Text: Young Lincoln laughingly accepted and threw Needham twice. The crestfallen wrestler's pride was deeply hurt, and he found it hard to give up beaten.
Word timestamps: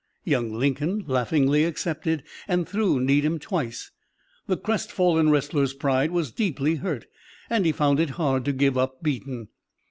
Young 0.23 0.51
Lincoln 0.51 1.03
laughingly 1.05 1.63
accepted 1.63 2.23
and 2.47 2.67
threw 2.67 2.99
Needham 2.99 3.37
twice. 3.37 3.91
The 4.47 4.57
crestfallen 4.57 5.29
wrestler's 5.29 5.75
pride 5.75 6.09
was 6.09 6.31
deeply 6.31 6.77
hurt, 6.77 7.05
and 7.51 7.67
he 7.67 7.71
found 7.71 7.99
it 7.99 8.09
hard 8.17 8.43
to 8.45 8.51
give 8.51 8.79
up 8.79 9.03
beaten. 9.03 9.49